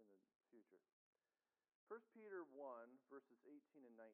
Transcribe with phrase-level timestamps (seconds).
[0.00, 0.20] in the
[0.50, 0.82] future.
[1.86, 2.58] 1 Peter 1,
[3.12, 4.10] verses 18 and 19.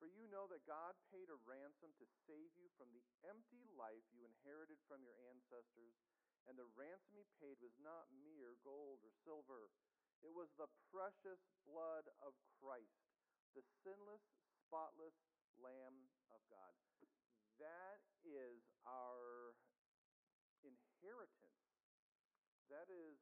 [0.00, 4.02] For you know that God paid a ransom to save you from the empty life
[4.10, 5.94] you inherited from your ancestors,
[6.50, 9.70] and the ransom he paid was not mere gold or silver.
[10.26, 13.06] It was the precious blood of Christ,
[13.54, 14.22] the sinless,
[14.66, 15.14] spotless
[15.58, 16.74] Lamb of God.
[17.62, 19.54] That is our
[20.66, 21.62] inheritance.
[22.70, 23.20] That is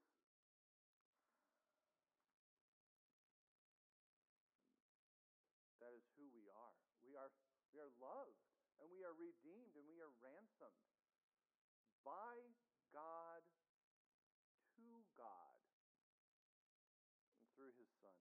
[5.80, 6.77] That is who we are.
[7.01, 7.33] We are,
[7.73, 8.37] we are loved,
[8.79, 10.88] and we are redeemed, and we are ransomed
[12.01, 12.41] by
[12.88, 13.45] God
[14.80, 15.61] to God
[17.37, 18.16] and through his Son.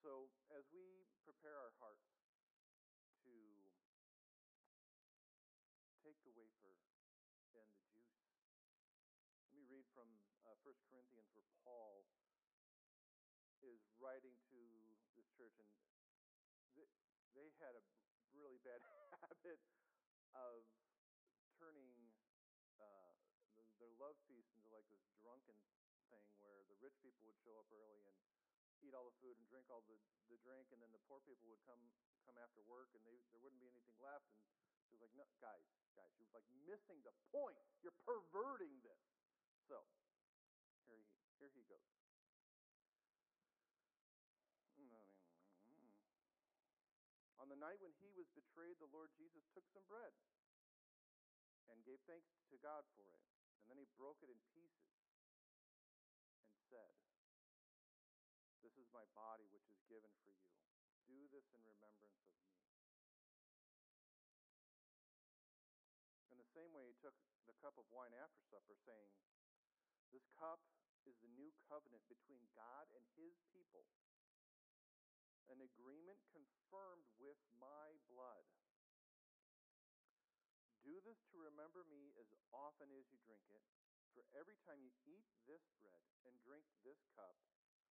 [0.00, 2.08] So, as we prepare our hearts
[3.26, 3.36] to
[6.00, 6.72] take the wafer
[7.52, 8.16] and the juice,
[9.52, 10.06] let me read from
[10.46, 12.06] uh, 1 Corinthians where Paul
[13.66, 14.62] is writing to
[15.18, 15.68] this church, and
[16.78, 17.95] they, had a
[18.66, 18.82] bad
[19.22, 19.62] habit
[20.34, 20.66] of
[21.54, 21.94] turning
[22.82, 23.14] uh,
[23.78, 25.54] their love feast into like this drunken
[26.10, 28.18] thing where the rich people would show up early and
[28.82, 29.96] eat all the food and drink all the,
[30.28, 31.80] the drink, and then the poor people would come
[32.26, 34.26] come after work, and they, there wouldn't be anything left.
[34.34, 35.62] And she was like, "No, guys,
[35.94, 37.62] guys, you're like missing the point.
[37.80, 39.02] You're perverting this."
[39.70, 39.86] So
[40.90, 41.06] here he
[41.38, 41.86] here he goes.
[47.46, 50.14] On the night when he was betrayed, the Lord Jesus took some bread
[51.66, 53.26] and gave thanks to God for it.
[53.58, 54.94] And then he broke it in pieces
[56.46, 56.94] and said,
[58.62, 60.46] This is my body, which is given for you.
[61.10, 62.46] Do this in remembrance of me.
[66.30, 67.18] In the same way, he took
[67.50, 69.10] the cup of wine after supper, saying,
[70.14, 70.62] This cup
[71.02, 73.90] is the new covenant between God and his people
[75.50, 78.46] an agreement confirmed with my blood.
[80.82, 83.62] Do this to remember me as often as you drink it.
[84.14, 87.36] For every time you eat this bread and drink this cup,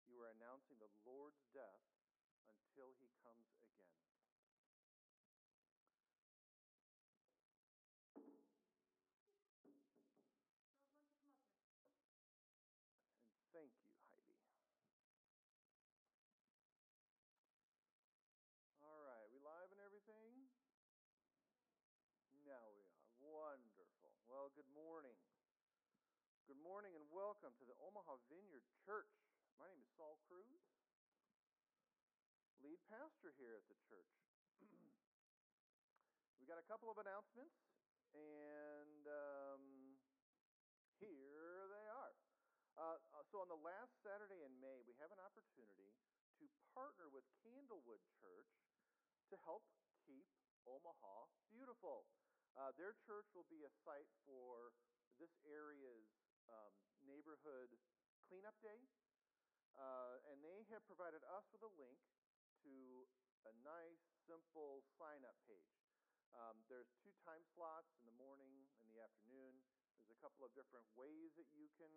[0.09, 1.85] you are announcing the Lord's death
[2.49, 3.93] until he comes again.
[13.37, 14.35] And thank you, Heidi.
[18.83, 20.51] All right, we live and everything?
[22.47, 22.99] Now we are.
[23.19, 24.15] Wonderful.
[24.31, 25.15] Well, good morning.
[26.51, 29.15] Good morning and welcome to the Omaha Vineyard Church.
[29.55, 30.67] My name is Saul Cruz,
[32.59, 34.19] lead pastor here at the church.
[36.43, 37.55] we got a couple of announcements,
[38.19, 39.95] and um,
[40.99, 42.19] here they are.
[42.75, 45.95] Uh, uh so, on the last Saturday in May, we have an opportunity
[46.43, 48.51] to partner with Candlewood Church
[49.31, 49.63] to help
[50.03, 50.27] keep
[50.67, 52.11] Omaha beautiful.
[52.59, 54.75] Uh, their church will be a site for
[55.23, 56.11] this area's
[56.51, 56.75] um,
[57.07, 57.71] neighborhood
[58.27, 58.83] cleanup day.
[59.79, 62.03] Uh, and they have provided us with a link
[62.67, 63.07] to
[63.47, 65.79] a nice, simple sign up page.
[66.35, 69.63] Um, there's two time slots in the morning and the afternoon.
[69.95, 71.95] There's a couple of different ways that you can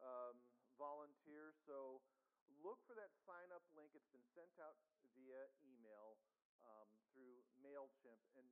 [0.00, 0.40] um,
[0.80, 1.52] volunteer.
[1.68, 2.00] So
[2.64, 3.92] look for that sign up link.
[3.92, 4.80] It's been sent out
[5.12, 6.16] via email
[6.64, 8.24] um, through MailChimp.
[8.40, 8.48] And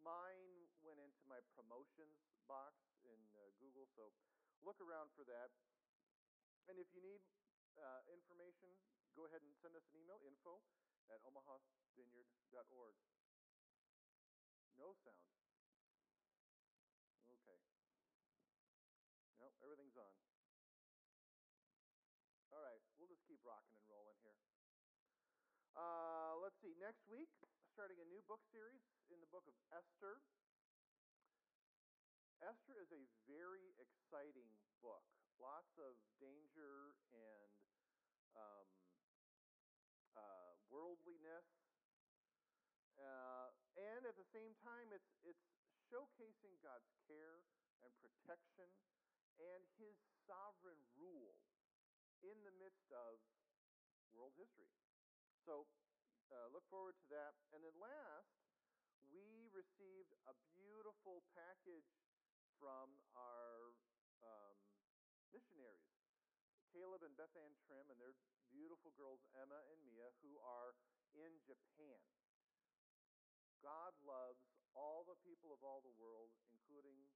[0.00, 2.16] mine went into my promotions
[2.48, 2.72] box
[3.04, 4.08] in uh, Google, so
[4.64, 5.52] look around for that.
[6.64, 7.20] And if you need
[7.76, 8.72] uh, information,
[9.12, 10.64] go ahead and send us an email info
[11.12, 12.96] at omahavineyard.org.
[14.80, 15.28] No sound.
[17.28, 17.60] Okay.
[19.44, 20.12] No, everything's on.
[22.48, 24.40] All right, we'll just keep rocking and rolling here.
[25.76, 27.28] Uh, let's see, next week,
[27.76, 28.80] starting a new book series
[29.12, 30.24] in the book of Esther.
[32.38, 34.46] Esther is a very exciting
[34.78, 35.02] book.
[35.42, 37.50] Lots of danger and
[38.38, 38.68] um,
[40.14, 41.46] uh, worldliness.
[42.98, 45.46] Uh, and at the same time, it's, it's
[45.90, 47.42] showcasing God's care
[47.82, 48.70] and protection
[49.38, 51.38] and his sovereign rule
[52.22, 53.22] in the midst of
[54.14, 54.70] world history.
[55.46, 55.66] So
[56.34, 57.38] uh, look forward to that.
[57.54, 58.34] And then last,
[59.10, 61.86] we received a beautiful package
[62.58, 63.72] from our
[64.22, 64.58] um,
[65.30, 65.94] missionaries,
[66.74, 68.14] Caleb and Beth Ann Trim, and their
[68.50, 70.74] beautiful girls, Emma and Mia, who are
[71.14, 72.02] in Japan.
[73.62, 74.42] God loves
[74.74, 77.08] all the people of all the world, including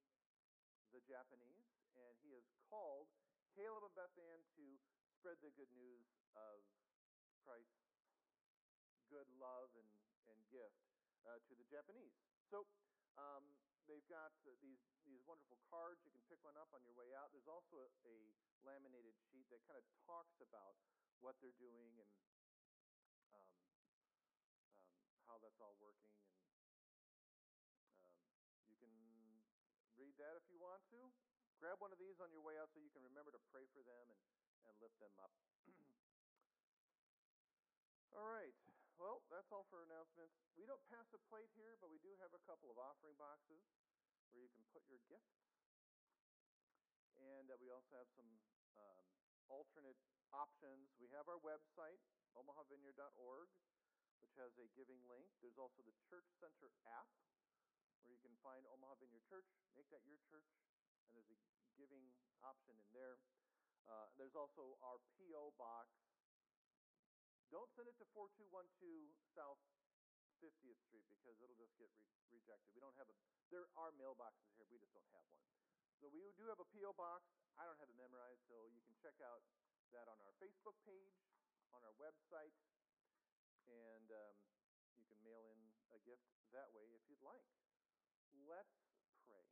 [0.91, 3.11] the Japanese, and he has called
[3.55, 4.67] Caleb and Beth Ann to
[5.19, 6.65] spread the good news of
[7.44, 7.93] Christ's
[9.12, 9.91] good love and,
[10.33, 10.83] and gift
[11.29, 12.17] uh, to the Japanese.
[12.49, 12.65] So
[13.21, 13.44] um,
[13.87, 16.02] they've got uh, these, these wonderful cards.
[16.06, 17.31] You can pick one up on your way out.
[17.34, 18.17] There's also a, a
[18.62, 20.79] laminated sheet that kind of talks about
[21.23, 22.12] what they're doing and
[23.31, 23.50] um, um,
[25.26, 26.14] how that's all working.
[26.26, 26.58] And um,
[28.69, 28.93] you can
[29.99, 31.11] read that if you want to.
[31.62, 33.87] Grab one of these on your way out so you can remember to pray for
[33.87, 34.19] them and,
[34.67, 35.31] and lift them up.
[38.19, 38.50] all right.
[39.02, 40.31] Well, that's all for announcements.
[40.54, 43.66] We don't pass a plate here, but we do have a couple of offering boxes
[44.31, 45.43] where you can put your gifts.
[47.19, 48.31] And uh, we also have some
[48.78, 49.02] um,
[49.50, 49.99] alternate
[50.31, 50.94] options.
[51.02, 51.99] We have our website,
[52.38, 53.50] omahavineyard.org,
[54.22, 55.34] which has a giving link.
[55.43, 57.10] There's also the Church Center app,
[58.06, 60.46] where you can find Omaha Vineyard Church, make that your church,
[61.10, 61.38] and there's a
[61.75, 62.06] giving
[62.46, 63.19] option in there.
[63.82, 65.58] Uh, there's also our P.O.
[65.58, 65.90] box.
[67.52, 69.60] Don't send it to 4212 South
[70.40, 72.72] 50th Street because it'll just get re- rejected.
[72.72, 73.16] We don't have a,
[73.52, 75.44] there are mailboxes here, we just don't have one.
[76.00, 76.96] So we do have a P.O.
[76.96, 77.28] box.
[77.60, 79.44] I don't have it memorized, so you can check out
[79.93, 81.12] that on our Facebook page,
[81.76, 82.56] on our website,
[83.69, 84.37] and um,
[84.96, 85.60] you can mail in
[85.93, 86.25] a gift
[86.56, 87.44] that way if you'd like.
[88.48, 88.81] Let's
[89.28, 89.44] pray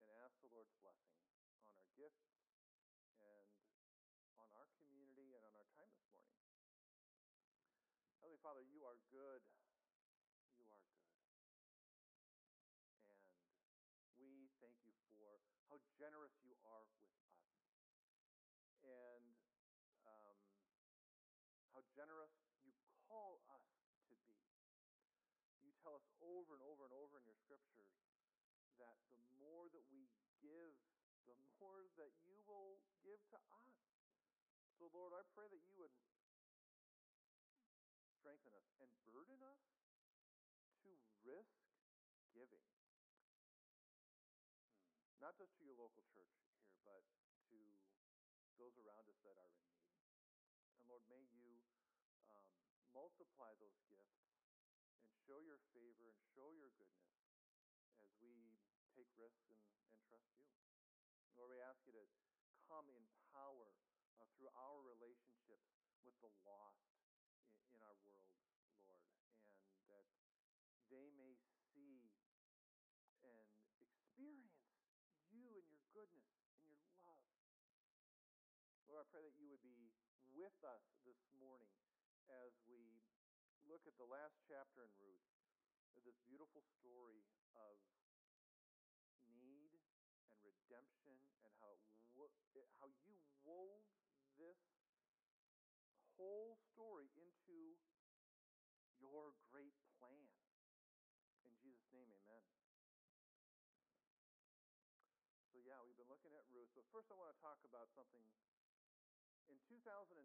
[0.00, 1.20] and ask the Lord's blessing
[1.68, 2.32] on our gifts
[3.20, 3.52] and
[4.40, 6.32] on our community and on our time this morning.
[8.22, 9.38] Heavenly Father, you are good.
[10.26, 10.82] You are good.
[14.02, 15.38] And we thank you for
[15.70, 17.38] how generous you are with us.
[18.82, 19.38] And
[20.10, 20.42] um,
[21.70, 22.34] how generous
[22.66, 22.74] you
[23.06, 23.62] call us
[24.10, 24.42] to be.
[25.62, 27.94] You tell us over and over and over in your scriptures
[28.82, 30.10] that the more that we
[30.42, 30.74] give,
[31.30, 33.78] the more that you will give to us.
[34.82, 35.94] So, Lord, I pray that you would
[38.22, 39.58] strengthen us and burden us
[40.86, 40.94] to
[41.26, 41.58] risk
[42.30, 42.62] giving.
[43.58, 43.74] Hmm.
[45.18, 46.56] Not just to your local church here,
[46.88, 47.04] but
[47.52, 47.60] to
[48.56, 49.92] those around us that are in need.
[50.80, 51.60] And Lord, may you
[52.32, 52.48] um,
[52.96, 54.24] multiply those gifts
[55.04, 57.12] and show your favor and show your goodness
[58.00, 58.56] as we
[58.96, 60.48] take risks and, and trust you.
[61.36, 62.06] Lord, we ask you to
[62.68, 63.76] come in power
[64.16, 66.88] uh, through our relationships with the lost
[67.36, 68.32] in, in our world,
[68.88, 69.04] Lord,
[69.76, 70.08] and that
[70.88, 71.36] they may
[71.72, 72.12] see
[73.24, 73.48] and
[73.80, 74.60] experience
[75.32, 76.28] you and your goodness
[76.60, 77.24] and your love.
[78.84, 79.92] Lord, I pray that you would be
[80.32, 81.76] with us this morning
[82.32, 83.04] as we
[83.68, 85.28] look at the last chapter in Ruth,
[86.00, 87.20] this beautiful story
[87.52, 87.76] of
[89.36, 89.76] need
[90.32, 91.12] and redemption
[91.44, 91.84] and how, it,
[92.80, 93.84] how you wove
[94.40, 94.56] this
[96.16, 97.76] whole story into
[98.96, 100.32] your great plan.
[101.44, 102.48] In Jesus' name, amen.
[105.52, 108.24] So, yeah, we've been looking at Ruth, but first I want to talk about something
[109.52, 110.16] in 2016,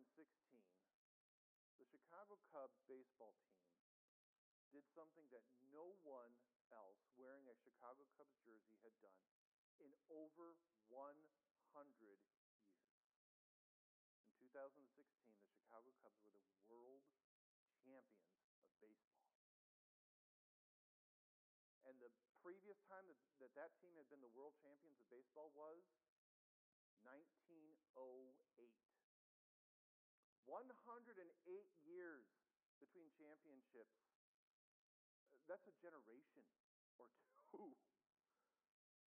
[1.76, 3.68] the Chicago Cubs baseball team
[4.72, 6.32] did something that no one
[6.72, 9.20] else wearing a Chicago Cubs jersey had done
[9.84, 10.56] in over
[10.88, 11.12] 100
[12.00, 12.24] years.
[14.24, 17.04] In 2016, the Chicago Cubs were the world
[17.84, 18.32] champions
[18.64, 19.28] of baseball.
[21.84, 25.52] And the previous time that that, that team had been the world champions of baseball
[25.52, 25.84] was
[27.04, 28.47] 1908.
[30.48, 31.16] 108
[31.84, 32.28] years
[32.80, 34.00] between championships.
[35.48, 36.44] That's a generation
[37.00, 37.08] or
[37.52, 37.72] two.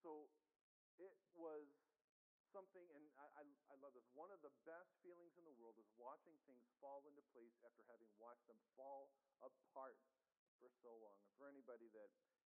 [0.03, 0.31] So
[0.99, 1.67] it was
[2.55, 4.07] something, and I, I, I, love this.
[4.15, 7.83] One of the best feelings in the world is watching things fall into place after
[7.91, 9.11] having watched them fall
[9.43, 9.99] apart
[10.63, 11.19] for so long.
[11.27, 12.11] And for anybody that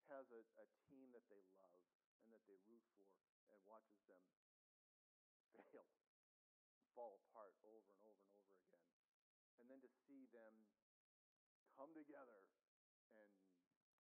[0.09, 1.81] has a, a team that they love
[2.25, 3.09] and that they root for
[3.53, 4.21] and watches them
[5.75, 5.85] fail
[6.95, 8.87] fall apart over again.
[9.59, 10.53] And then to see them
[11.75, 12.39] come together
[13.19, 13.31] and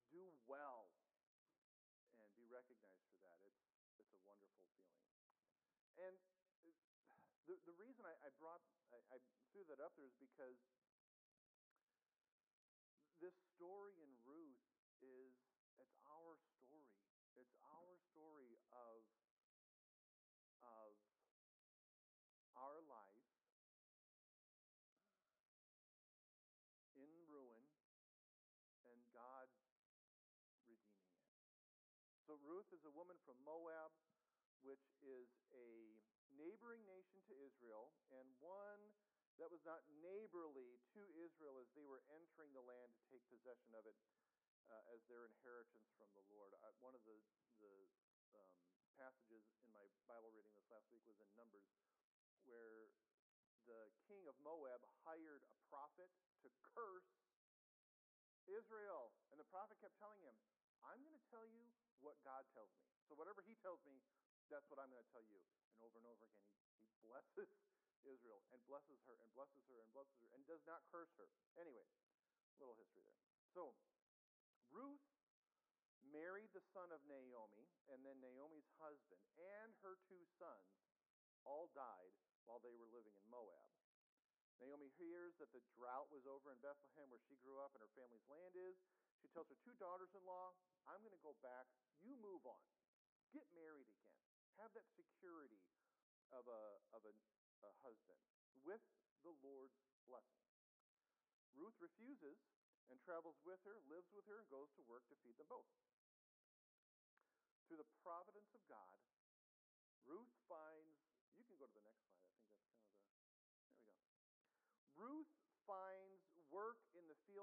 [0.09, 0.89] do well
[2.19, 3.61] and be recognized for that, it's,
[4.01, 4.97] it's a wonderful feeling.
[6.01, 6.17] And
[6.65, 6.73] uh,
[7.45, 9.19] the, the reason I, I brought, I, I
[9.53, 10.57] threw that up there is because
[13.21, 14.65] this story in Ruth
[15.03, 15.35] is,
[15.77, 16.87] it's our story.
[17.35, 19.03] It's our story of,
[20.63, 20.95] of
[22.55, 23.27] our life
[26.99, 27.63] in ruin
[28.87, 29.47] and God
[30.67, 31.31] redeeming it.
[32.27, 33.93] So Ruth is a woman from Moab
[34.65, 36.01] which is a
[36.35, 38.81] neighboring nation to Israel, and one
[39.39, 43.71] that was not neighborly to Israel as they were entering the land to take possession
[43.77, 43.95] of it
[44.67, 46.57] uh, as their inheritance from the Lord.
[46.65, 47.21] I, one of the,
[47.63, 47.77] the
[48.35, 48.51] um,
[48.99, 51.71] passages in my Bible reading this last week was in Numbers,
[52.51, 52.91] where
[53.71, 56.11] the king of Moab hired a prophet
[56.43, 57.13] to curse
[58.49, 59.13] Israel.
[59.31, 60.35] And the prophet kept telling him,
[60.83, 61.63] I'm going to tell you
[62.01, 62.87] what God tells me.
[63.09, 63.99] So whatever he tells me,
[64.49, 65.41] that's what I'm going to tell you.
[65.75, 67.51] And over and over again, he, he blesses
[68.15, 71.29] Israel and blesses her and blesses her and blesses her and does not curse her.
[71.61, 71.85] Anyway,
[72.59, 73.21] little history there.
[73.55, 73.77] So,
[74.73, 75.05] Ruth
[76.09, 80.73] married the son of Naomi, and then Naomi's husband and her two sons
[81.45, 82.15] all died
[82.49, 83.69] while they were living in Moab.
[84.59, 87.95] Naomi hears that the drought was over in Bethlehem where she grew up and her
[87.95, 88.75] family's land is.
[89.23, 90.55] She tells her two daughters in law,
[90.87, 91.67] I'm going to go back.
[92.01, 92.65] You move on.
[93.35, 94.15] Get married again.
[94.63, 95.63] Have that security
[96.33, 96.63] of a,
[96.97, 97.13] of a,
[97.67, 98.19] a husband
[98.63, 98.83] with
[99.27, 100.47] the Lord's blessing.
[101.59, 102.39] Ruth refuses
[102.89, 105.69] and travels with her, lives with her, and goes to work to feed them both.
[107.69, 108.99] Through the providence of God,
[110.09, 110.97] Ruth finds,
[111.37, 112.33] you can go to the next slide.
[112.33, 113.45] I think that's kind of the,
[113.85, 114.17] there we go.
[114.97, 115.38] Ruth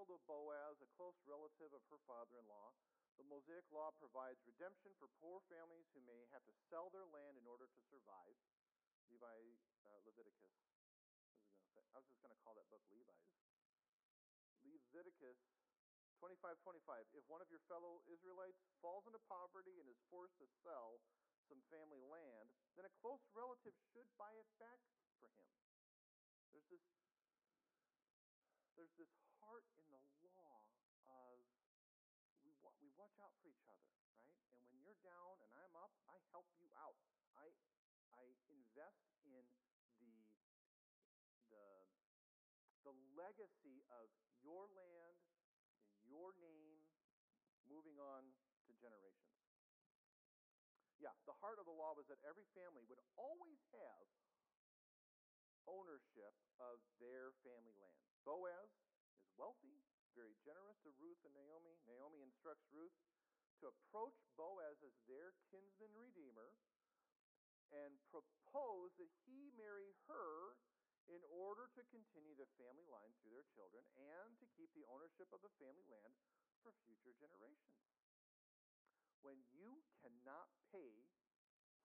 [0.05, 2.69] field of Boaz, a close relative of her father in law.
[3.17, 7.41] The Mosaic Law provides redemption for poor families who may have to sell their land
[7.41, 8.37] in order to survive.
[9.09, 10.53] Levi, uh, Leviticus.
[11.49, 13.33] I was, say, I was just going to call that book Levi's.
[14.61, 15.41] Leviticus
[16.21, 17.09] 25:25.
[17.17, 21.01] If one of your fellow Israelites falls into poverty and is forced to sell
[21.49, 24.79] some family land, then a close relative should buy it back
[25.19, 25.49] for him.
[26.53, 26.85] There's this
[28.77, 30.63] there's this heart in the law
[31.07, 31.39] of
[32.43, 34.25] we, we watch out for each other, right?
[34.51, 36.99] And when you're down and I'm up, I help you out.
[37.39, 37.47] I,
[38.11, 39.39] I invest in
[40.03, 40.11] the,
[41.47, 41.63] the,
[42.83, 44.11] the legacy of
[44.43, 45.15] your land,
[46.03, 46.83] your name,
[47.71, 48.35] moving on
[48.67, 49.39] to generations.
[50.99, 54.03] Yeah, the heart of the law was that every family would always have
[55.71, 58.03] ownership of their family land.
[58.27, 58.75] Boaz
[59.23, 59.79] is wealthy,
[60.19, 61.79] very generous to Ruth and Naomi.
[61.87, 62.95] Naomi instructs Ruth
[63.61, 66.55] to approach Boaz as their kinsman redeemer
[67.73, 70.59] and propose that he marry her
[71.05, 75.29] in order to continue the family line through their children and to keep the ownership
[75.29, 76.13] of the family land
[76.65, 77.77] for future generations.
[79.21, 81.05] When you cannot pay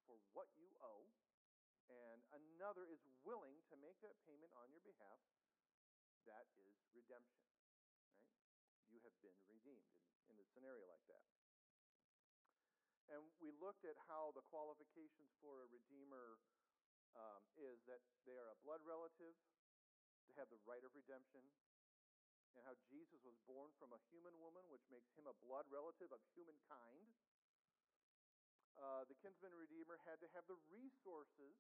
[0.08, 1.08] for what you owe,
[1.90, 5.20] and another is willing to make that payment on your behalf,
[6.28, 7.44] that is redemption.
[7.74, 8.78] Right?
[8.92, 11.24] You have been redeemed in, in a scenario like that.
[13.10, 16.38] And we looked at how the qualifications for a redeemer
[17.18, 19.34] um, is that they are a blood relative,
[20.30, 21.42] to have the right of redemption,
[22.54, 26.14] and how Jesus was born from a human woman, which makes him a blood relative
[26.14, 27.10] of humankind.
[28.78, 31.58] Uh, the kinsman redeemer had to have the resources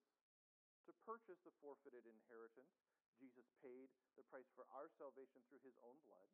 [0.86, 2.78] to purchase the forfeited inheritance.
[3.18, 6.30] Jesus paid the price for our salvation through his own blood,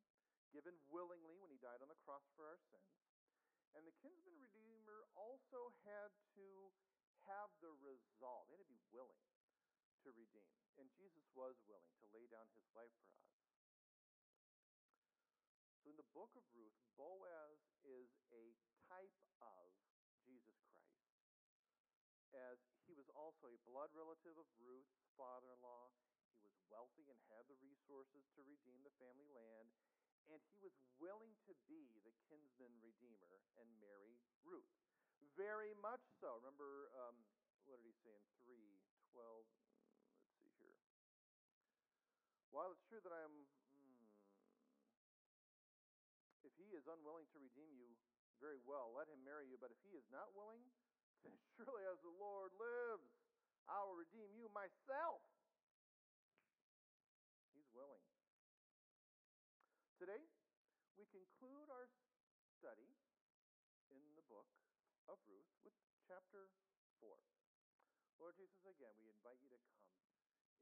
[0.53, 3.16] given willingly when he died on the cross for our sins.
[3.77, 6.73] And the kinsman redeemer also had to
[7.29, 9.21] have the resolve, they had to be willing
[10.01, 10.49] to redeem.
[10.81, 13.29] And Jesus was willing to lay down his life for us.
[15.85, 18.57] So in the book of Ruth, Boaz is a
[18.89, 19.13] type
[19.45, 19.69] of
[20.25, 20.97] Jesus Christ
[22.33, 22.57] as
[22.89, 25.93] he was also a blood relative of Ruth's father in law.
[26.33, 29.69] He was wealthy and had the resources to redeem the family land,
[30.31, 34.67] and he was willing to be the kinsman redeemer and marry Ruth.
[35.35, 36.41] Very much so.
[36.41, 37.15] Remember, um,
[37.65, 38.81] what did he say in 3
[39.13, 39.45] 12?
[39.93, 40.77] Mm, let's see here.
[42.49, 44.01] While it's true that I am, mm,
[46.43, 47.93] if he is unwilling to redeem you,
[48.37, 49.57] very well, let him marry you.
[49.57, 50.61] But if he is not willing,
[51.25, 53.09] then Surely as the Lord lives,
[53.65, 55.25] I will redeem you myself.
[57.57, 58.05] He's willing.
[60.07, 60.31] Today,
[60.95, 61.91] we conclude our
[62.55, 62.95] study
[63.91, 64.47] in the book
[65.11, 65.75] of Ruth with
[66.07, 66.47] chapter
[67.03, 67.11] 4.
[68.15, 69.83] Lord Jesus, again, we invite you to come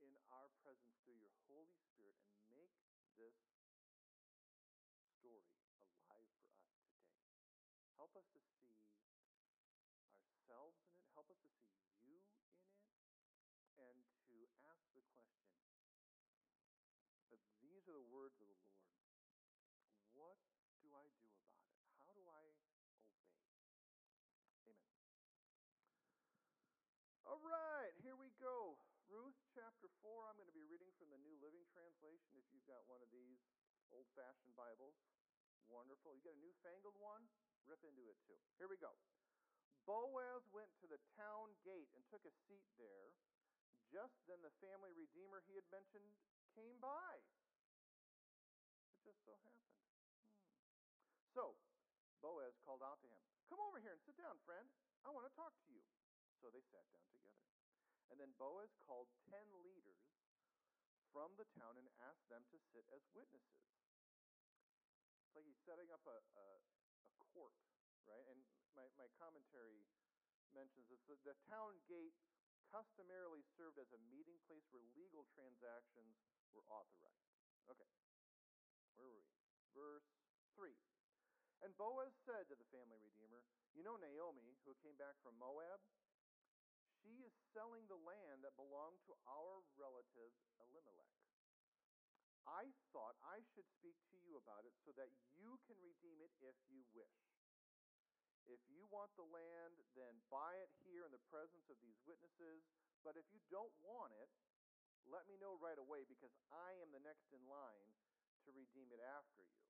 [0.02, 2.74] in our presence through your Holy Spirit and make
[3.22, 3.38] this
[5.22, 5.46] story
[5.94, 7.06] alive for us today.
[8.02, 8.66] Help us to see
[10.26, 11.06] ourselves in it.
[11.14, 12.50] Help us to see you in it
[13.78, 15.54] and to ask the question
[17.30, 18.90] if these are the words of the Lord,
[20.16, 20.40] what
[20.80, 21.76] do I do about it?
[22.08, 22.88] How do I obey?
[24.64, 24.80] Amen.
[30.06, 32.36] 4, I'm going to be reading from the New Living Translation.
[32.36, 33.40] If you've got one of these
[33.88, 35.00] old fashioned Bibles,
[35.72, 36.12] wonderful.
[36.12, 37.24] You got a newfangled one?
[37.64, 38.36] Rip into it too.
[38.60, 38.92] Here we go.
[39.88, 43.16] Boaz went to the town gate and took a seat there.
[43.88, 46.20] Just then, the family redeemer he had mentioned
[46.52, 47.24] came by.
[48.92, 49.80] It just so happened.
[49.80, 50.68] Hmm.
[51.32, 51.44] So,
[52.20, 54.68] Boaz called out to him, Come over here and sit down, friend.
[55.08, 55.80] I want to talk to you.
[56.44, 57.40] So they sat down together.
[58.12, 59.95] And then Boaz called ten leaders
[61.16, 63.64] from the town and asked them to sit as witnesses.
[65.24, 66.48] It's like he's setting up a, a,
[67.08, 67.56] a court,
[68.04, 68.28] right?
[68.28, 68.44] And
[68.76, 69.88] my, my commentary
[70.52, 71.00] mentions this.
[71.08, 72.20] The, the town gate
[72.68, 76.20] customarily served as a meeting place where legal transactions
[76.52, 77.32] were authorized.
[77.72, 77.88] Okay,
[79.00, 79.32] where were we?
[79.72, 80.12] Verse
[80.60, 80.76] 3.
[81.64, 83.40] And Boaz said to the family redeemer,
[83.72, 85.80] You know Naomi, who came back from Moab?
[87.06, 91.14] She is selling the land that belonged to our relative Elimelech.
[92.50, 96.34] I thought I should speak to you about it so that you can redeem it
[96.42, 97.22] if you wish.
[98.50, 102.66] If you want the land, then buy it here in the presence of these witnesses.
[103.06, 104.30] But if you don't want it,
[105.06, 107.90] let me know right away because I am the next in line
[108.46, 109.62] to redeem it after you.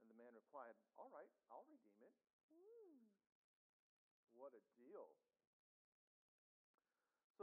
[0.00, 2.16] And the man replied, All right, I'll redeem it.
[2.48, 2.96] Ooh,
[4.32, 4.73] what a.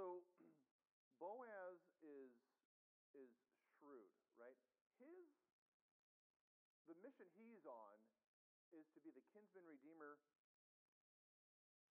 [0.01, 0.25] So
[1.21, 2.33] Boaz is,
[3.13, 3.29] is
[3.77, 4.57] shrewd, right?
[4.97, 5.29] His
[6.89, 8.01] the mission he's on
[8.73, 10.17] is to be the kinsman redeemer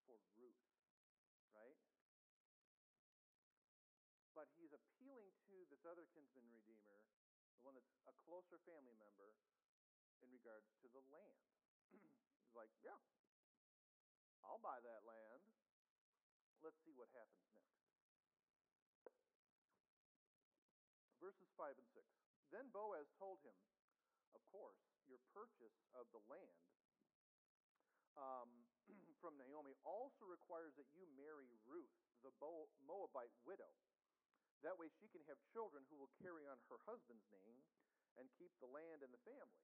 [0.03, 0.59] for Ruth,
[1.55, 1.79] right?
[4.35, 6.99] But he's appealing to this other kinsman redeemer,
[7.55, 9.39] the one that's a closer family member,
[10.19, 11.47] in regards to the land.
[11.95, 12.99] he's like, yeah,
[14.43, 15.47] I'll buy that land.
[16.59, 17.60] Let's see what happens next.
[21.31, 22.03] Verses 5 and 6.
[22.51, 23.55] Then Boaz told him,
[24.35, 26.67] Of course, your purchase of the land
[28.19, 28.51] um,
[29.23, 31.95] from Naomi also requires that you marry Ruth,
[32.27, 32.35] the
[32.83, 33.71] Moabite widow.
[34.67, 37.63] That way she can have children who will carry on her husband's name
[38.19, 39.63] and keep the land and the family.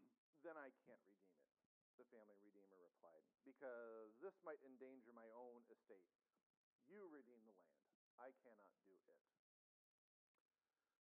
[0.48, 1.52] then I can't redeem it,
[2.00, 6.08] the family redeemer replied, because this might endanger my own estate.
[6.88, 7.81] You redeem the land.
[8.20, 9.20] I cannot do it.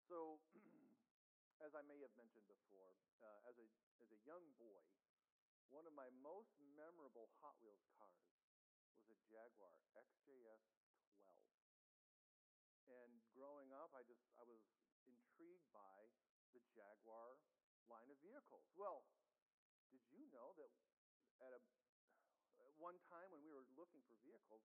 [0.08, 0.40] So
[1.64, 3.66] as I may have mentioned before, uh, as, a,
[4.00, 4.84] as a young boy,
[5.68, 8.24] one of my most memorable Hot Wheels cars
[8.96, 10.64] was a Jaguar XJS
[12.88, 13.04] 12.
[13.04, 14.64] And growing up, I just I was
[15.04, 16.08] intrigued by
[16.56, 17.36] the Jaguar
[17.84, 18.64] line of vehicles.
[18.72, 19.04] Well,
[19.92, 20.72] did you know that
[21.44, 21.60] at a
[22.64, 24.64] at one time when we were looking for vehicles,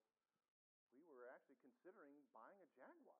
[0.93, 3.17] we were actually considering buying a Jaguar.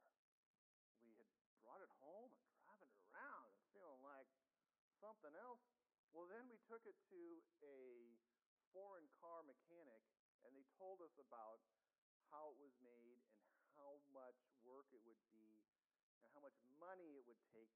[1.03, 1.29] We had
[1.65, 4.29] brought it home and driving it around and feeling like
[5.01, 5.62] something else.
[6.13, 7.21] Well, then we took it to
[7.65, 8.13] a
[8.69, 10.01] foreign car mechanic,
[10.45, 11.62] and they told us about
[12.29, 13.21] how it was made
[13.57, 15.53] and how much work it would be
[16.21, 17.73] and how much money it would take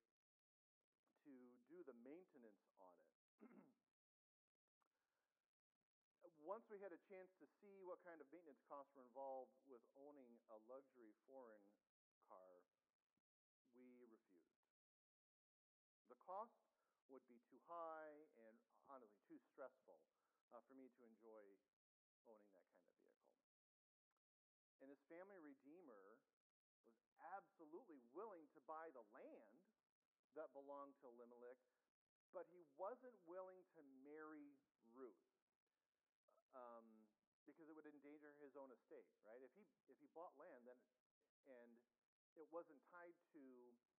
[1.25, 1.33] to
[1.69, 3.13] do the maintenance on it.
[6.47, 9.83] Once we had a chance to see what kind of maintenance costs were involved with
[9.99, 11.59] owning a luxury foreign
[12.23, 12.63] car,
[13.75, 14.63] we refused.
[16.07, 16.55] The cost
[17.11, 18.55] would be too high and
[18.87, 19.99] honestly too stressful
[20.55, 21.51] uh, for me to enjoy
[22.31, 23.27] owning that kind of vehicle.
[24.79, 26.15] And his family redeemer
[26.87, 26.95] was
[27.27, 29.59] absolutely willing to buy the land
[30.39, 31.59] that belonged to Elimelech,
[32.31, 34.55] but he wasn't willing to marry
[34.95, 35.36] Ruth
[36.57, 37.05] um,
[37.45, 39.39] because it would endanger his own estate, right?
[39.45, 40.77] If he if he bought land, then
[41.47, 41.71] and
[42.37, 43.43] it wasn't tied to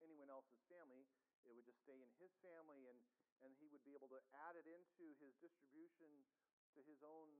[0.04, 1.08] anyone else's family.
[1.42, 2.98] It would just stay in his family, and,
[3.42, 6.10] and he would be able to add it into his distribution
[6.76, 7.30] to his own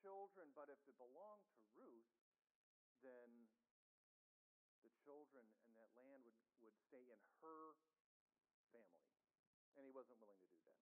[0.00, 0.54] children.
[0.54, 2.12] But if it belonged to Ruth,
[3.02, 3.50] then
[4.86, 7.74] the children and that land would, would stay in her
[8.70, 9.10] family.
[9.74, 10.80] And he wasn't willing to do that.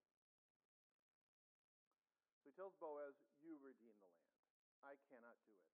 [2.45, 3.17] So he tells Boaz,
[3.51, 4.39] You redeem the land.
[4.87, 5.67] I cannot do it.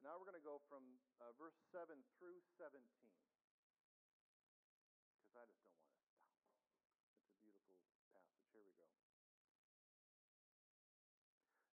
[0.00, 0.80] And now we're going to go from
[1.20, 2.72] uh, verse 7 through 17.
[5.20, 6.24] Because I just don't want to stop.
[7.28, 7.76] It's a beautiful
[8.16, 8.48] passage.
[8.56, 8.88] Here we go.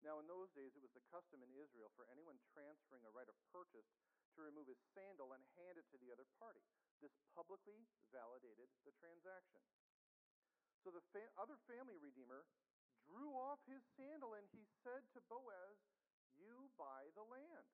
[0.01, 3.29] Now, in those days, it was the custom in Israel for anyone transferring a right
[3.29, 3.93] of purchase
[4.33, 6.65] to remove his sandal and hand it to the other party.
[6.97, 9.61] This publicly validated the transaction.
[10.81, 12.49] So the fa- other family redeemer
[13.07, 15.79] drew off his sandal and he said to Boaz,
[16.35, 17.67] You buy the land.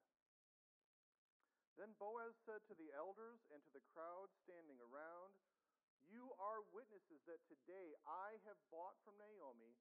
[1.74, 5.34] Then Boaz said to the elders and to the crowd standing around,
[6.06, 9.74] You are witnesses that today I have bought from Naomi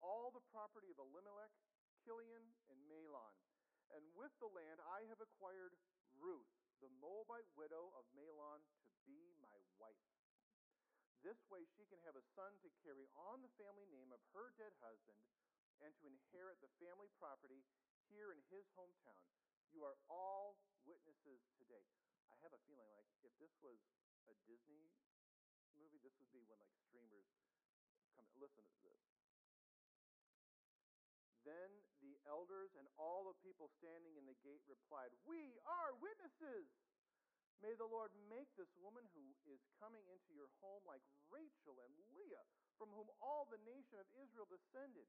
[0.00, 1.52] all the property of Elimelech,
[2.00, 3.36] Kilion, and Mahlon.
[3.92, 5.76] And with the land I have acquired
[6.16, 6.48] Ruth,
[6.80, 10.23] the Moabite widow of Mahlon, to be my wife.
[11.24, 14.52] This way she can have a son to carry on the family name of her
[14.60, 15.16] dead husband
[15.80, 17.64] and to inherit the family property
[18.12, 19.24] here in his hometown.
[19.72, 21.88] You are all witnesses today.
[22.28, 23.80] I have a feeling like if this was
[24.28, 24.92] a Disney
[25.72, 27.24] movie, this would be when like streamers
[28.12, 28.28] come.
[28.36, 29.00] Listen to this.
[31.48, 31.72] Then
[32.04, 36.68] the elders and all the people standing in the gate replied, We are witnesses.
[37.62, 41.94] May the Lord make this woman who is coming into your home like Rachel and
[42.16, 42.44] Leah,
[42.76, 45.06] from whom all the nation of Israel descended.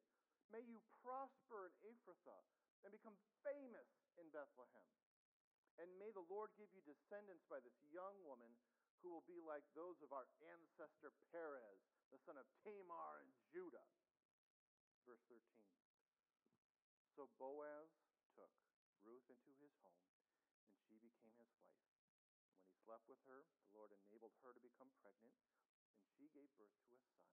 [0.54, 2.46] May you prosper in Ephrathah
[2.86, 3.90] and become famous
[4.22, 4.90] in Bethlehem.
[5.82, 8.56] And may the Lord give you descendants by this young woman
[9.04, 13.84] who will be like those of our ancestor Perez, the son of Tamar and Judah.
[15.04, 15.38] Verse 13.
[17.14, 17.92] So Boaz
[18.34, 18.50] took
[19.04, 20.10] Ruth into his home,
[20.72, 21.78] and she became his wife.
[22.72, 25.38] When he with her, the Lord enabled her to become pregnant,
[25.98, 27.30] and she gave birth to a son.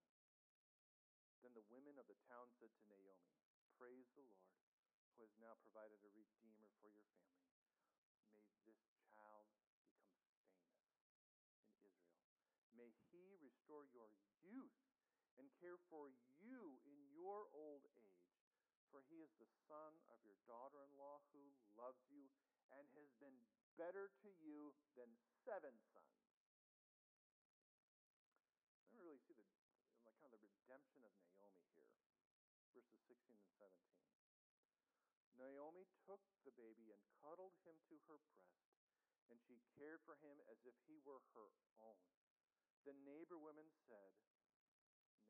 [1.41, 3.35] Then the women of the town said to Naomi,
[3.75, 4.63] Praise the Lord,
[5.17, 7.57] who has now provided a redeemer for your family.
[8.63, 12.07] May this child become famous in Israel.
[12.79, 14.79] May he restore your youth
[15.41, 18.39] and care for you in your old age.
[18.93, 22.29] For he is the son of your daughter in law who loves you
[22.77, 23.41] and has been
[23.77, 25.09] better to you than
[25.45, 26.21] seven sons.
[28.93, 29.47] Me really see the
[30.21, 31.89] kind of the redemption of Naomi here.
[32.77, 33.73] Verses 16 and 17.
[35.41, 38.69] Naomi took the baby and cuddled him to her breast,
[39.33, 41.49] and she cared for him as if he were her
[41.81, 42.05] own.
[42.85, 44.13] The neighbor women said,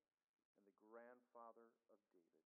[0.57, 2.41] and the grandfather of David.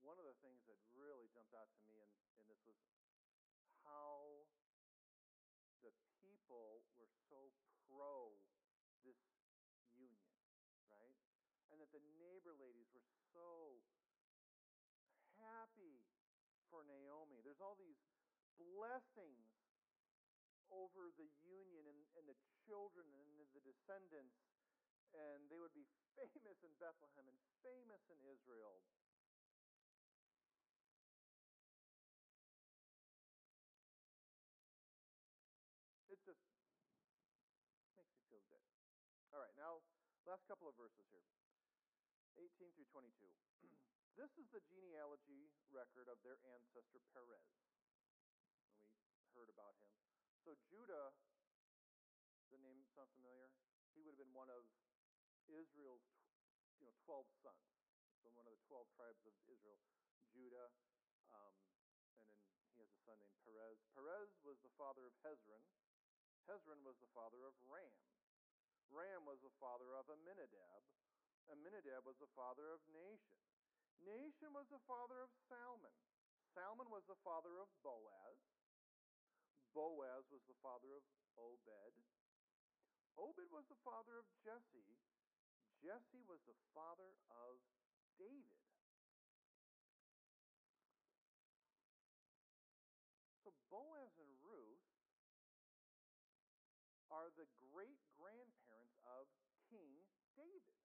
[0.00, 2.78] One of the things that really jumped out to me in, in this was
[3.84, 4.46] how
[5.82, 5.92] the
[6.22, 7.52] people were so
[7.90, 8.32] pro
[9.02, 9.18] this
[9.92, 10.30] union,
[10.88, 11.18] right?
[11.74, 13.82] And that the neighbor ladies were so
[15.42, 16.06] happy
[16.70, 17.42] for Naomi.
[17.42, 18.00] There's all these
[18.56, 19.55] blessings
[20.76, 22.36] over the union and, and the
[22.68, 24.36] children and the descendants,
[25.16, 25.88] and they would be
[26.20, 28.84] famous in Bethlehem and famous in Israel.
[36.12, 36.44] It just
[37.96, 38.64] makes me feel good.
[39.32, 39.80] All right, now,
[40.28, 41.24] last couple of verses here
[42.36, 43.08] 18 through 22.
[44.20, 47.48] this is the genealogy record of their ancestor Perez.
[49.08, 50.05] And we heard about him.
[50.46, 51.10] So, Judah,
[52.54, 53.50] the name sound familiar?
[53.90, 54.62] He would have been one of
[55.50, 56.06] Israel's
[56.78, 57.66] you know, 12 sons.
[58.22, 59.82] So, one of the 12 tribes of Israel,
[60.30, 60.70] Judah.
[61.34, 61.50] Um,
[62.14, 62.38] and then
[62.70, 63.82] he has a son named Perez.
[63.90, 65.66] Perez was the father of Hezron.
[66.46, 67.98] Hezron was the father of Ram.
[68.94, 70.82] Ram was the father of Amminadab.
[71.50, 73.42] Amminadab was the father of Nahshon.
[74.06, 75.98] Nahshon was the father of Salmon.
[76.54, 78.55] Salmon was the father of Boaz.
[79.76, 81.04] Boaz was the father of
[81.36, 81.92] Obed.
[83.20, 84.96] Obed was the father of Jesse.
[85.84, 87.60] Jesse was the father of
[88.16, 88.64] David.
[93.44, 94.88] So Boaz and Ruth
[97.12, 99.28] are the great grandparents of
[99.68, 100.08] King
[100.40, 100.80] David.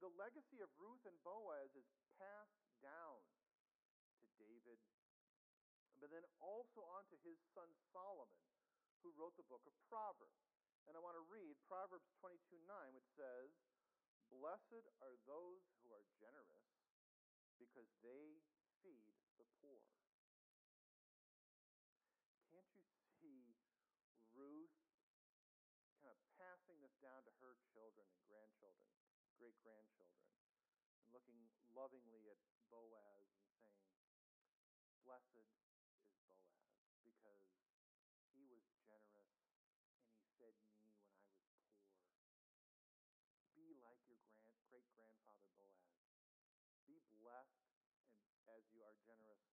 [0.00, 3.20] The legacy of Ruth and Boaz is passed down
[6.02, 8.42] but then also on to his son Solomon,
[9.06, 10.42] who wrote the book of Proverbs.
[10.90, 13.54] And I want to read Proverbs 22 9, which says,
[14.26, 16.66] Blessed are those who are generous,
[17.54, 18.42] because they
[18.82, 19.86] feed the poor.
[22.50, 22.82] Can't you
[23.22, 23.54] see
[24.34, 24.74] Ruth
[26.02, 28.90] kind of passing this down to her children and grandchildren,
[29.38, 30.26] great grandchildren,
[30.98, 31.38] and looking
[31.70, 32.42] lovingly at
[32.74, 34.02] Boaz and saying,
[35.02, 36.22] Blessed is Boaz,
[37.02, 37.42] because
[38.34, 41.66] he was generous and he fed me when I was poor.
[43.58, 45.76] Be like your grand, great grandfather Boaz.
[46.88, 47.60] Be blessed
[48.40, 49.44] and as you are generous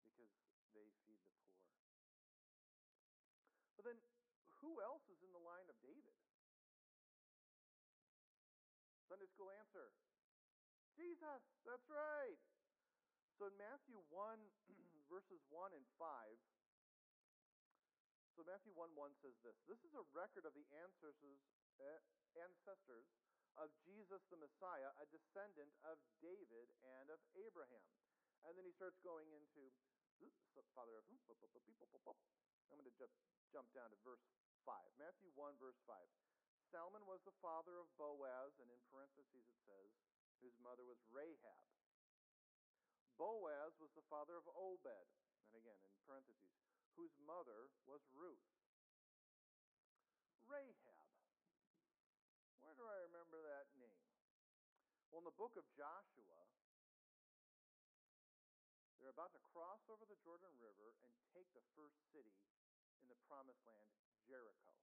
[0.00, 0.32] because
[0.72, 1.68] they feed the poor.
[3.76, 4.00] But then,
[4.64, 6.16] who else is in the line of David?
[9.04, 9.92] Sunday school answer
[10.96, 12.40] Jesus, that's right.
[13.36, 14.40] So in Matthew 1,
[15.12, 16.08] verses 1 and 5,
[18.34, 21.38] so Matthew 1 1 says this This is a record of the ancestors,
[21.78, 22.02] uh,
[22.34, 23.06] ancestors
[23.60, 26.68] of Jesus the Messiah, a descendant of David
[27.00, 27.86] and of Abraham.
[28.44, 29.72] And then he starts going into
[30.74, 31.06] father of
[32.74, 33.14] I'm going to just
[33.54, 34.26] jump down to verse
[34.66, 34.74] 5.
[34.98, 35.94] Matthew 1, verse 5.
[36.74, 39.94] Salmon was the father of Boaz, and in parentheses it says,
[40.42, 41.64] whose mother was Rahab.
[43.14, 45.06] Boaz was the father of Obed,
[45.46, 46.58] and again in parentheses,
[46.98, 48.50] whose mother was Ruth.
[50.50, 51.06] Rahab.
[52.58, 54.10] Where do I remember that name?
[55.14, 56.42] Well, in the book of Joshua,
[58.98, 62.34] they're about to cross over the Jordan River and take the first city
[62.98, 63.94] in the promised land,
[64.26, 64.74] Jericho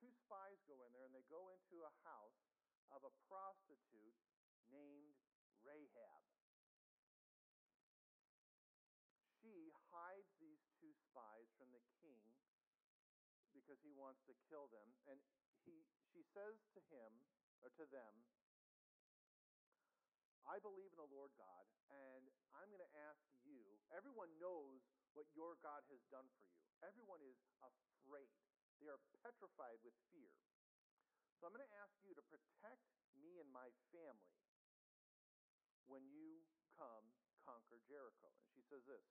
[0.00, 2.40] two spies go in there and they go into a house
[2.88, 4.16] of a prostitute
[4.72, 5.20] named
[5.60, 6.24] Rahab.
[9.44, 12.24] She hides these two spies from the king
[13.52, 14.88] because he wants to kill them.
[15.04, 15.20] And
[15.68, 17.12] he, she says to him,
[17.60, 18.24] or to them,
[20.50, 22.26] I believe in the Lord God, and
[22.58, 23.62] I'm going to ask you.
[23.94, 24.82] Everyone knows
[25.14, 26.58] what your God has done for you.
[26.82, 28.34] Everyone is afraid.
[28.82, 30.34] They are petrified with fear.
[31.38, 32.82] So I'm going to ask you to protect
[33.14, 34.42] me and my family
[35.86, 36.42] when you
[36.74, 37.14] come
[37.46, 38.34] conquer Jericho.
[38.34, 39.06] And she says this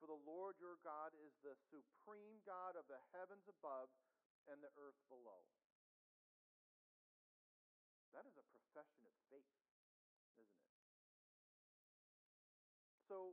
[0.00, 3.92] For the Lord your God is the supreme God of the heavens above
[4.48, 5.44] and the earth below.
[8.16, 9.52] That is a profession of faith,
[13.08, 13.32] So,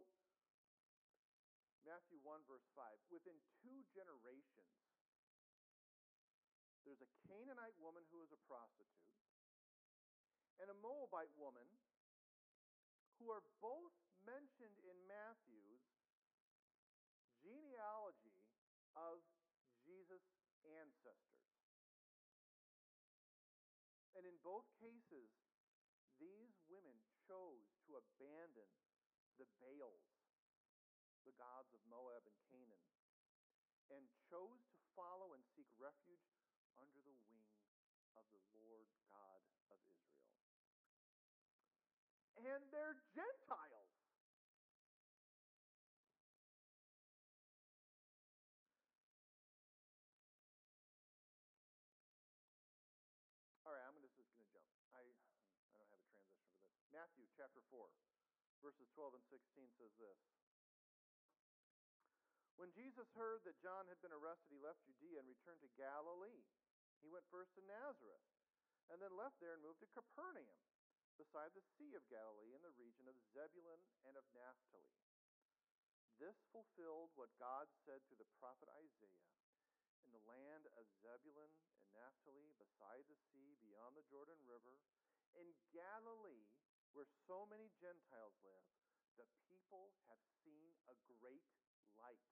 [1.83, 4.71] Matthew 1, verse 5 within two generations,
[6.87, 9.11] there's a Canaanite woman who is a prostitute
[10.63, 11.67] and a Moabite woman
[13.19, 13.91] who are both
[14.23, 15.83] mentioned in Matthew's
[17.43, 18.39] genealogy
[18.95, 19.19] of
[19.83, 20.31] Jesus'
[20.63, 21.51] ancestors.
[24.15, 25.35] And in both cases,
[26.15, 26.95] these women
[27.27, 28.71] chose to abandon
[29.37, 30.07] the Baals,
[31.27, 32.85] the gods of Moab and Canaan,
[33.91, 36.31] and chose to follow and seek refuge
[36.79, 37.45] under the wing
[38.15, 40.25] of the Lord God of Israel.
[42.39, 43.95] And they're Gentiles.
[53.65, 54.61] All right, I'm just going to jump.
[54.93, 56.77] I, I don't have a transition for this.
[56.93, 57.89] Matthew chapter 4,
[58.63, 60.19] verses 12 and 16 says this.
[62.55, 66.47] When Jesus heard that John had been arrested, he left Judea and returned to Galilee.
[67.03, 68.23] He went first to Nazareth,
[68.87, 70.55] and then left there and moved to Capernaum,
[71.19, 74.95] beside the Sea of Galilee in the region of Zebulun and of Naphtali.
[76.15, 79.27] This fulfilled what God said through the prophet Isaiah.
[80.07, 84.79] In the land of Zebulun and Naphtali, beside the sea, beyond the Jordan River,
[85.35, 86.47] in Galilee,
[86.95, 88.63] where so many Gentiles live,
[89.19, 91.43] the people have seen a great
[91.99, 92.23] light.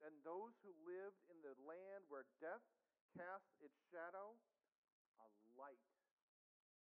[0.00, 2.64] And those who lived in the land where death
[3.12, 4.40] casts its shadow,
[5.20, 5.28] a
[5.60, 5.84] light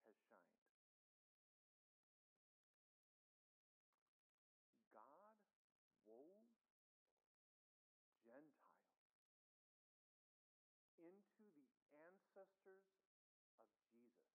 [0.09, 0.65] has shined.
[4.97, 5.37] God
[6.09, 6.49] wove
[8.25, 8.89] Gentiles
[10.97, 12.89] into the ancestors
[13.61, 14.33] of Jesus.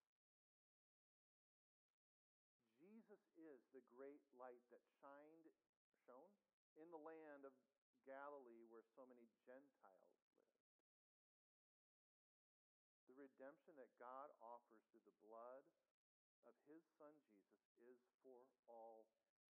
[2.78, 5.50] Jesus is the great light that shined,
[6.06, 6.38] shone
[6.78, 7.54] in the land of
[8.06, 10.54] Galilee where so many Gentiles lived.
[13.14, 15.62] the redemption that God offers through the blood
[16.50, 17.54] of his son Jesus
[17.86, 19.46] is for all people.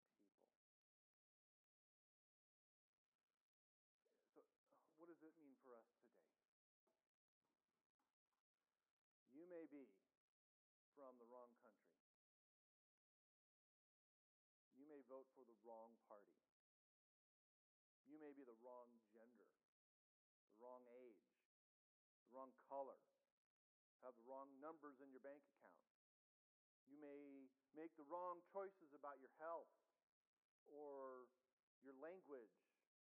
[4.32, 4.48] So,
[4.96, 6.24] what does it mean for us today?
[9.36, 9.92] You may be
[15.70, 16.42] wrong party.
[18.10, 19.46] You may be the wrong gender,
[20.50, 21.30] the wrong age,
[22.26, 22.98] the wrong color,
[24.02, 25.86] have the wrong numbers in your bank account.
[26.90, 29.70] You may make the wrong choices about your health
[30.66, 31.30] or
[31.86, 32.58] your language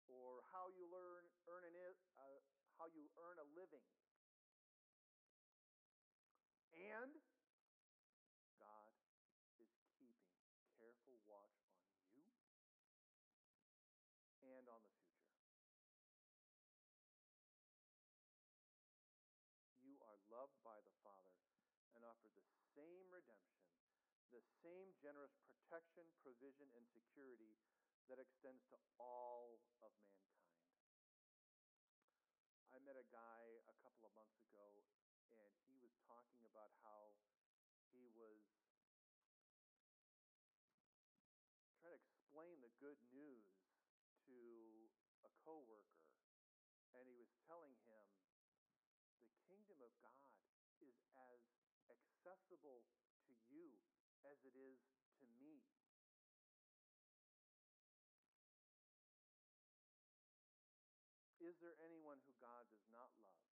[0.07, 2.39] or how you learn earn an, uh,
[2.79, 3.83] how you earn a living.
[6.71, 7.11] And
[8.55, 8.95] God
[9.59, 9.67] is
[9.99, 10.15] keeping
[10.79, 11.59] careful watch
[12.03, 12.25] on you
[21.95, 22.62] and on the future.
[22.73, 23.69] Same redemption,
[24.33, 27.53] the same generous protection, provision, and security
[28.09, 30.41] that extends to all of mankind.
[32.73, 34.81] I met a guy a couple of months ago,
[35.29, 37.13] and he was talking about how
[37.93, 39.29] he was trying
[41.85, 43.53] to explain the good news
[44.25, 44.41] to
[45.21, 46.09] a coworker,
[46.97, 48.09] and he was telling him
[49.21, 50.33] the kingdom of God
[50.81, 51.53] is as
[52.63, 52.87] accessible
[53.27, 53.75] to you
[54.23, 54.79] as it is
[55.19, 55.59] to me.
[61.43, 63.43] Is there anyone who God does not love?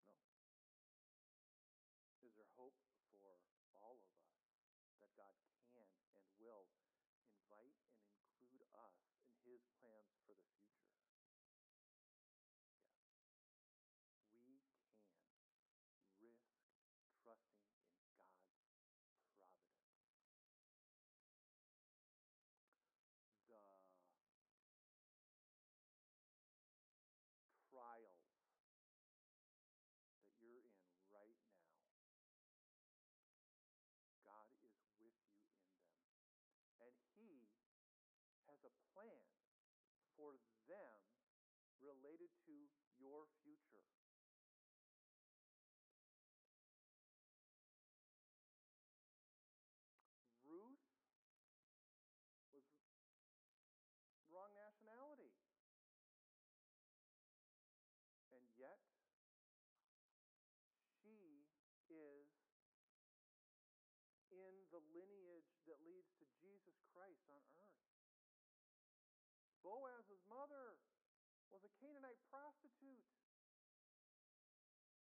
[0.00, 0.16] No.
[2.24, 2.72] Is there hope
[3.12, 3.36] for
[3.76, 4.32] all of us
[5.04, 5.36] that God
[5.68, 6.72] can and will
[7.28, 8.00] invite and
[8.32, 10.88] include us in his plans for the future?
[14.48, 14.72] Yes.
[16.16, 16.48] We can risk
[17.28, 18.24] trusting in God's
[23.44, 24.08] providence.
[27.52, 28.24] The trials
[30.08, 30.74] that you're in
[31.12, 31.78] right now,
[34.24, 35.54] God is with you in them.
[36.82, 37.46] And He
[38.50, 39.24] has a plan
[40.16, 40.36] for
[40.68, 41.00] them
[41.80, 42.54] related to
[42.98, 43.86] your future.
[50.44, 50.82] Ruth
[52.50, 52.66] was
[54.28, 55.32] wrong nationality.
[58.34, 58.82] And yet,
[61.06, 61.48] she
[61.88, 62.28] is
[64.28, 67.82] in the lineage that leads to Jesus Christ on earth.
[69.64, 70.78] Boaz's mother
[71.50, 73.08] was a Canaanite prostitute.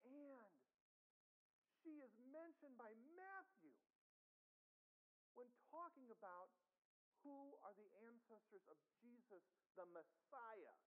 [0.05, 0.53] And
[1.81, 3.77] she is mentioned by Matthew
[5.37, 6.51] when talking about
[7.21, 9.45] who are the ancestors of Jesus,
[9.77, 10.77] the Messiah.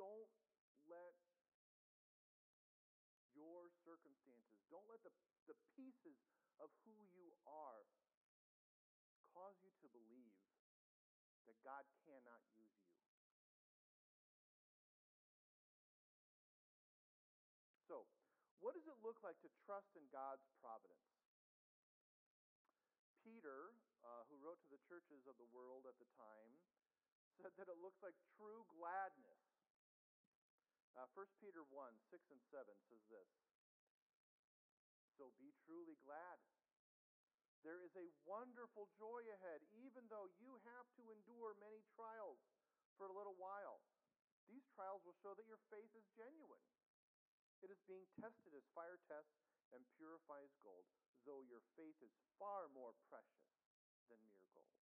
[0.00, 0.32] Don't
[0.88, 1.16] let
[3.36, 5.12] your circumstances, don't let the,
[5.46, 6.18] the pieces
[6.58, 7.84] of who you are
[9.36, 10.34] cause you to believe
[11.48, 12.92] that God cannot use you.
[17.88, 18.04] So,
[18.60, 21.08] what does it look like to trust in God's providence?
[23.24, 23.72] Peter,
[24.04, 26.52] uh, who wrote to the churches of the world at the time,
[27.40, 29.58] said that it looks like true gladness
[30.98, 33.30] uh, 1 Peter 1 6 and 7 says this
[35.14, 36.42] So be truly glad.
[37.66, 42.38] There is a wonderful joy ahead, even though you have to endure many trials
[42.94, 43.82] for a little while.
[44.46, 46.64] These trials will show that your faith is genuine.
[47.60, 49.42] It is being tested as fire tests
[49.74, 50.86] and purifies gold,
[51.26, 53.50] though your faith is far more precious
[54.06, 54.78] than mere gold.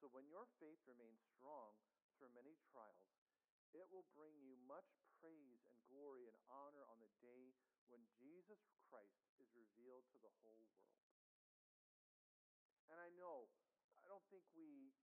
[0.00, 1.76] So when your faith remains strong
[2.16, 3.12] through many trials,
[3.76, 4.88] it will bring you much
[5.20, 7.52] praise and glory and honor on the day
[7.90, 10.94] when Jesus Christ is revealed to the whole world.
[12.90, 13.50] And I know,
[13.98, 14.94] I don't think we.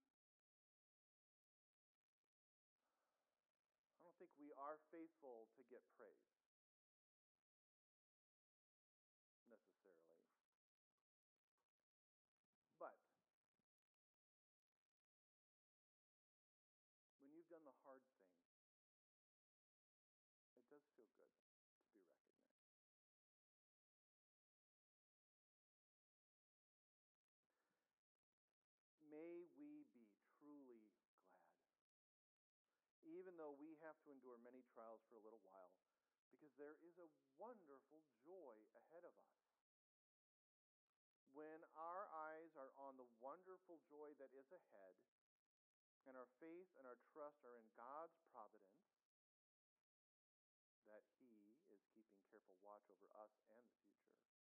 [3.96, 6.32] I don't think we are faithful to get praise
[9.48, 10.20] necessarily.
[12.76, 12.96] But
[17.20, 18.28] when you've done the hard thing,
[20.56, 22.28] it does feel good to be recognized.
[29.08, 30.06] May we be
[30.38, 31.34] truly glad,
[33.08, 35.78] even though we have to endure many trials for a little while,
[36.34, 37.06] because there is a
[37.38, 39.38] wonderful joy ahead of us.
[41.30, 44.98] When our eyes are on the wonderful joy that is ahead,
[46.10, 48.82] and our faith and our trust are in God's providence,
[50.90, 54.34] that He is keeping careful watch over us and the future,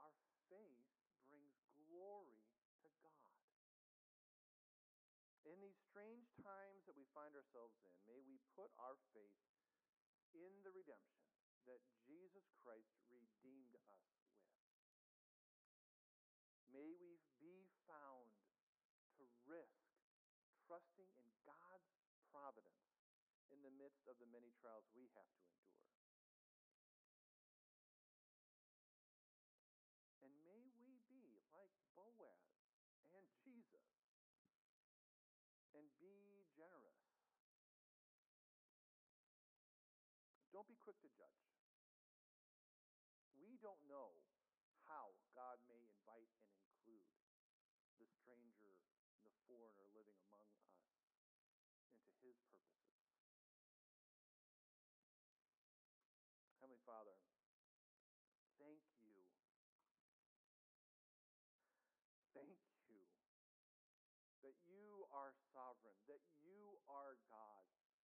[0.00, 0.14] our
[0.48, 0.88] faith
[1.28, 1.58] brings
[1.90, 2.40] glory
[2.80, 3.28] to God.
[5.42, 9.42] In these strange times that we find ourselves in, may we put our faith
[10.38, 11.26] in the redemption
[11.66, 14.38] that Jesus Christ redeemed us with.
[16.70, 18.30] May we be found
[19.18, 19.82] to risk
[20.62, 21.90] trusting in God's
[22.30, 22.86] providence
[23.50, 25.90] in the midst of the many trials we have to endure.
[30.22, 32.46] And may we be like Boaz
[33.10, 33.90] and Jesus
[35.74, 37.10] and be generous
[40.60, 41.40] don't be quick to judge.
[43.40, 44.12] We don't know
[44.84, 47.00] how God may invite and include
[47.96, 48.76] the stranger
[49.16, 50.68] and the foreigner living among us
[52.12, 52.92] into his purposes.
[56.60, 57.16] Heavenly Father,
[58.60, 59.16] thank you.
[62.36, 63.00] Thank you
[64.44, 67.64] that you are sovereign, that you are God,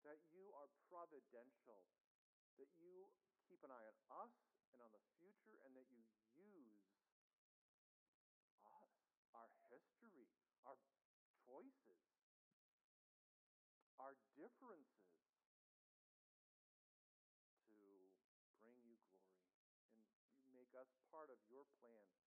[0.07, 1.82] that you are providential,
[2.59, 3.09] that you
[3.48, 3.96] keep an eye on
[4.26, 4.34] us
[4.72, 6.02] and on the future, and that you
[6.34, 6.80] use
[8.64, 8.92] us,
[9.36, 10.28] our history,
[10.64, 10.76] our
[11.46, 12.02] choices,
[14.00, 15.16] our differences
[17.80, 17.88] to
[18.61, 20.04] bring you glory
[20.44, 22.25] and make us part of your plan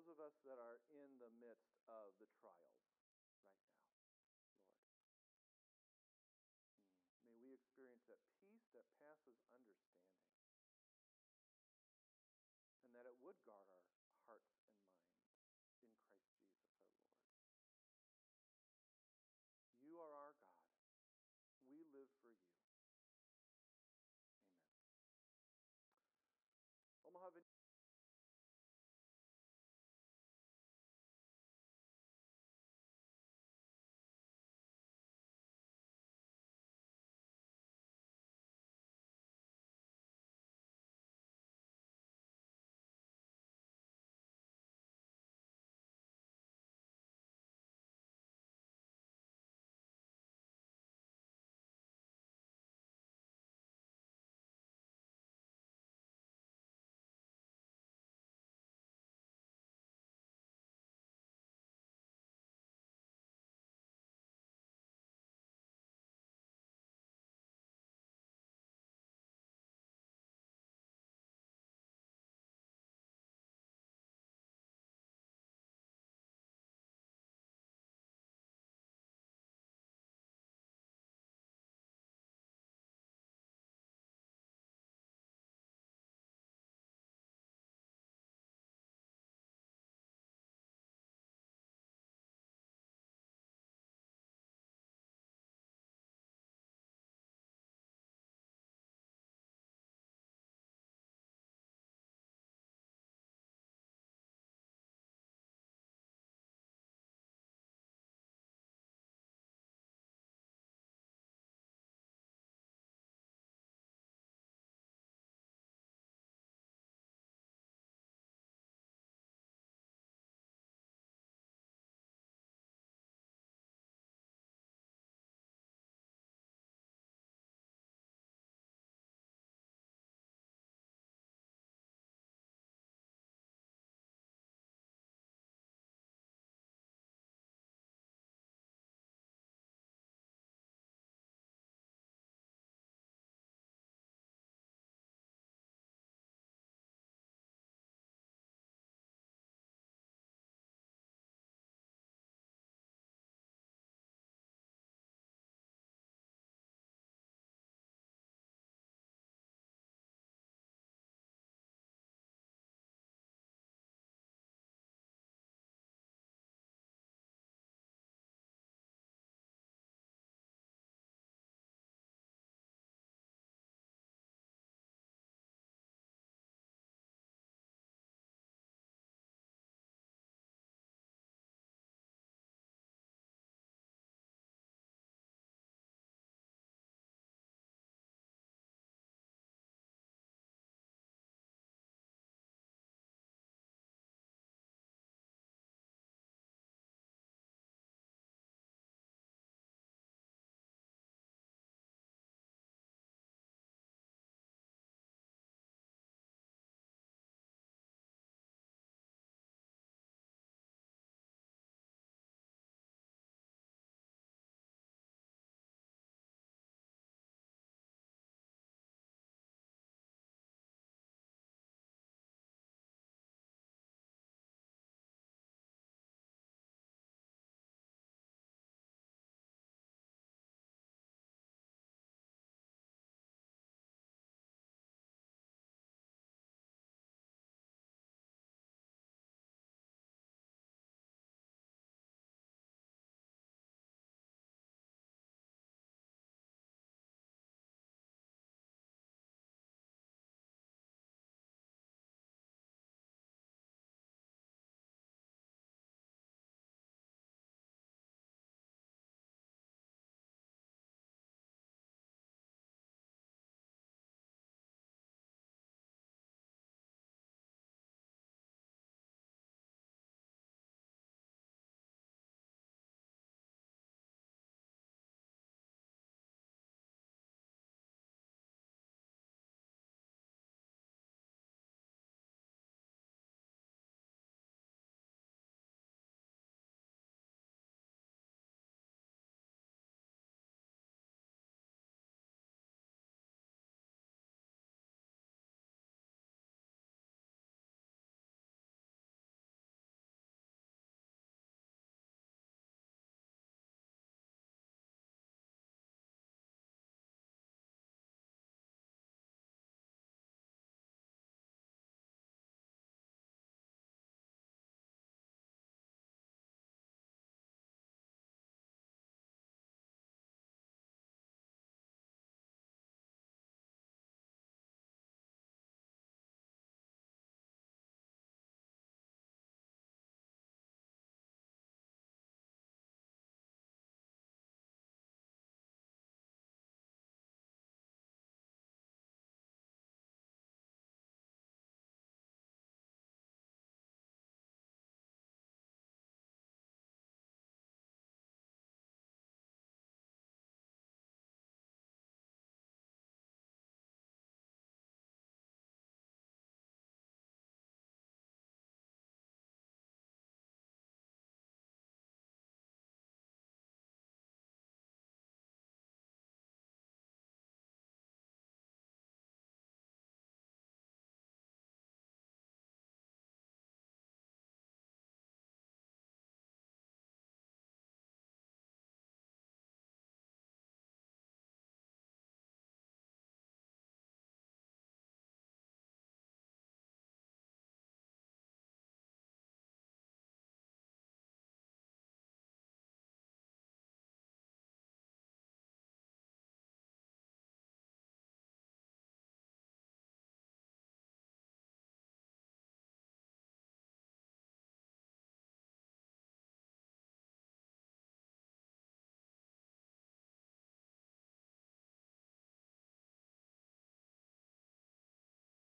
[0.00, 2.80] those of us that are in the midst of the trials right now, Lord,
[3.44, 3.60] hmm,
[7.28, 10.19] may we experience that peace that passes understanding